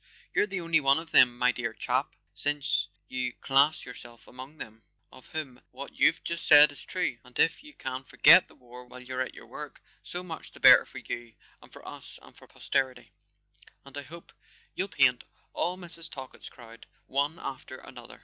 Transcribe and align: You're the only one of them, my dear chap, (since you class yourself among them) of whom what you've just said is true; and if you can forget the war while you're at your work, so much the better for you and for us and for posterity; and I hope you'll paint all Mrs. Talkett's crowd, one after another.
You're 0.33 0.47
the 0.47 0.61
only 0.61 0.79
one 0.79 0.97
of 0.97 1.11
them, 1.11 1.37
my 1.37 1.51
dear 1.51 1.73
chap, 1.73 2.15
(since 2.33 2.87
you 3.07 3.33
class 3.33 3.85
yourself 3.85 4.27
among 4.27 4.57
them) 4.57 4.81
of 5.11 5.27
whom 5.27 5.61
what 5.69 5.93
you've 5.93 6.23
just 6.23 6.47
said 6.47 6.71
is 6.71 6.83
true; 6.83 7.19
and 7.23 7.37
if 7.37 7.63
you 7.63 7.75
can 7.75 8.03
forget 8.03 8.47
the 8.47 8.55
war 8.55 8.83
while 8.87 8.99
you're 9.03 9.21
at 9.21 9.35
your 9.35 9.45
work, 9.45 9.79
so 10.01 10.23
much 10.23 10.53
the 10.53 10.59
better 10.59 10.85
for 10.87 10.97
you 10.97 11.35
and 11.61 11.71
for 11.71 11.87
us 11.87 12.17
and 12.23 12.35
for 12.35 12.47
posterity; 12.47 13.13
and 13.85 13.95
I 13.95 14.01
hope 14.01 14.33
you'll 14.73 14.87
paint 14.87 15.23
all 15.53 15.77
Mrs. 15.77 16.09
Talkett's 16.09 16.49
crowd, 16.49 16.87
one 17.05 17.37
after 17.37 17.77
another. 17.77 18.19